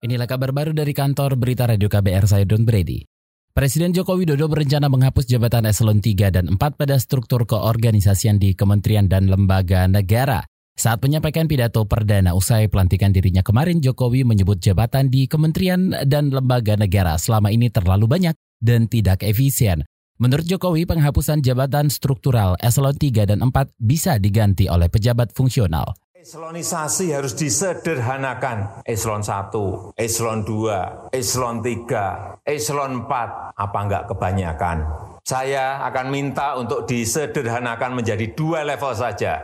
[0.00, 3.04] Inilah kabar baru dari kantor Berita Radio KBR saya Don Brady.
[3.52, 9.12] Presiden Joko Widodo berencana menghapus jabatan eselon 3 dan 4 pada struktur keorganisasian di kementerian
[9.12, 10.40] dan lembaga negara.
[10.72, 16.80] Saat menyampaikan pidato perdana usai pelantikan dirinya kemarin, Jokowi menyebut jabatan di kementerian dan lembaga
[16.80, 19.84] negara selama ini terlalu banyak dan tidak efisien.
[20.16, 25.92] Menurut Jokowi, penghapusan jabatan struktural eselon 3 dan 4 bisa diganti oleh pejabat fungsional.
[26.20, 28.84] Eselonisasi harus disederhanakan.
[28.84, 33.56] Eselon 1, eselon 2, eselon 3, eselon 4.
[33.56, 34.84] Apa enggak kebanyakan?
[35.24, 39.40] Saya akan minta untuk disederhanakan menjadi dua level saja.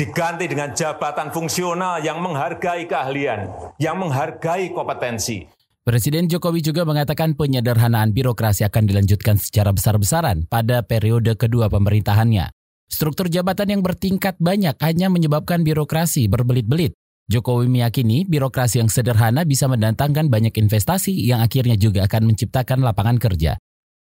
[0.00, 5.44] Diganti dengan jabatan fungsional yang menghargai keahlian, yang menghargai kompetensi.
[5.84, 12.57] Presiden Jokowi juga mengatakan penyederhanaan birokrasi akan dilanjutkan secara besar-besaran pada periode kedua pemerintahannya.
[12.88, 16.96] Struktur jabatan yang bertingkat banyak hanya menyebabkan birokrasi berbelit-belit.
[17.28, 23.20] Jokowi meyakini birokrasi yang sederhana bisa mendatangkan banyak investasi yang akhirnya juga akan menciptakan lapangan
[23.20, 23.60] kerja.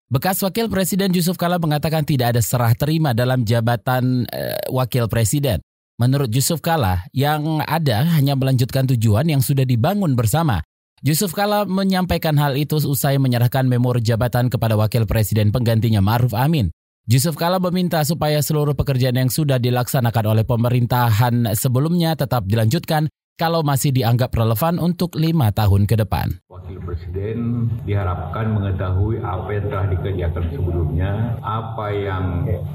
[0.09, 5.61] Bekas Wakil Presiden Yusuf Kala mengatakan tidak ada serah terima dalam jabatan eh, Wakil Presiden.
[5.99, 10.63] Menurut Yusuf Kala, yang ada hanya melanjutkan tujuan yang sudah dibangun bersama.
[11.03, 16.71] Yusuf Kala menyampaikan hal itu usai menyerahkan memori jabatan kepada Wakil Presiden penggantinya Maruf Amin.
[17.09, 23.09] Yusuf Kala meminta supaya seluruh pekerjaan yang sudah dilaksanakan oleh pemerintahan sebelumnya tetap dilanjutkan
[23.41, 26.37] kalau masih dianggap relevan untuk lima tahun ke depan.
[26.53, 32.25] Wakil Presiden diharapkan mengetahui apa yang telah dikerjakan sebelumnya, apa yang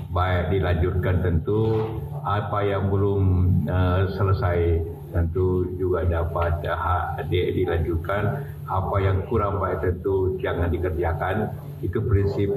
[0.09, 1.61] baik dilanjutkan tentu,
[2.25, 3.21] apa yang belum
[3.69, 4.81] uh, selesai
[5.14, 11.53] tentu juga dapat uh, dilanjutkan, apa yang kurang baik tentu jangan dikerjakan.
[11.86, 12.50] Itu prinsip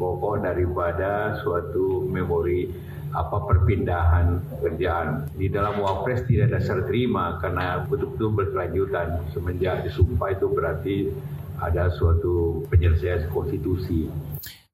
[0.00, 2.66] pokok daripada suatu memori
[3.10, 10.46] apa perpindahan kerjaan di dalam wapres tidak ada terima karena betul-betul berkelanjutan semenjak disumpah itu
[10.46, 10.96] berarti
[11.60, 14.08] ada suatu penyelesaian konstitusi.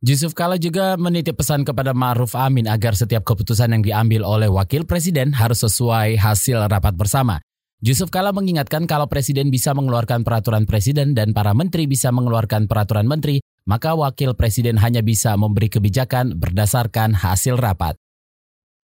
[0.05, 4.85] Yusuf Kala juga menitip pesan kepada Maruf Amin agar setiap keputusan yang diambil oleh wakil
[4.85, 7.41] presiden harus sesuai hasil rapat bersama.
[7.81, 13.09] Yusuf Kala mengingatkan kalau presiden bisa mengeluarkan peraturan presiden dan para menteri bisa mengeluarkan peraturan
[13.09, 17.97] menteri, maka wakil presiden hanya bisa memberi kebijakan berdasarkan hasil rapat.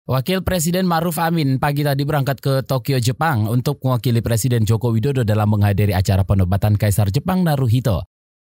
[0.02, 5.22] Wakil Presiden Maruf Amin pagi tadi berangkat ke Tokyo, Jepang untuk mewakili Presiden Joko Widodo
[5.22, 8.02] dalam menghadiri acara penobatan Kaisar Jepang Naruhito.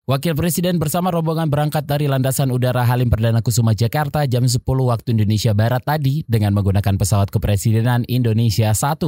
[0.09, 5.14] Wakil Presiden bersama rombongan berangkat dari Landasan Udara Halim Perdana Kusuma Jakarta jam 10 waktu
[5.14, 9.06] Indonesia Barat tadi dengan menggunakan pesawat kepresidenan Indonesia 1.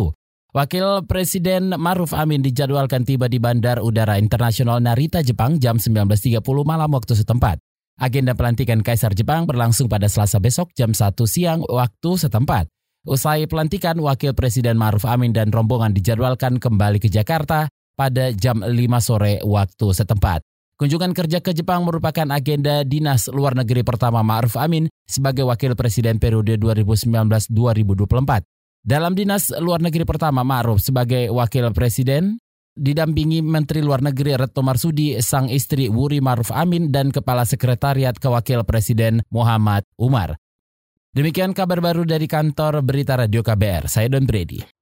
[0.54, 6.94] Wakil Presiden Maruf Amin dijadwalkan tiba di Bandar Udara Internasional Narita, Jepang jam 19.30 malam
[6.94, 7.58] waktu setempat.
[7.98, 12.70] Agenda pelantikan Kaisar Jepang berlangsung pada Selasa besok jam 1 siang waktu setempat.
[13.10, 17.66] Usai pelantikan, Wakil Presiden Maruf Amin dan rombongan dijadwalkan kembali ke Jakarta
[17.98, 18.70] pada jam 5
[19.02, 20.51] sore waktu setempat.
[20.82, 26.18] Kunjungan kerja ke Jepang merupakan agenda dinas luar negeri pertama Ma'ruf Amin sebagai Wakil Presiden
[26.18, 28.42] periode 2019-2024.
[28.82, 32.42] Dalam dinas luar negeri pertama Ma'ruf sebagai wakil presiden,
[32.74, 38.66] didampingi Menteri Luar Negeri Retno Marsudi, sang istri Wuri Maruf Amin, dan Kepala Sekretariat Kewakil
[38.66, 40.34] Presiden Muhammad Umar.
[41.14, 44.81] Demikian kabar baru dari kantor Berita Radio KBR, saya Don Brady.